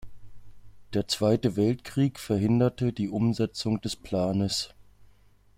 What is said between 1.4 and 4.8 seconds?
Weltkrieg verhinderte die Umsetzung des Planes.